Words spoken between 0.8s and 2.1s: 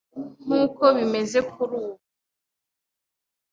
bimeze kuri ubu,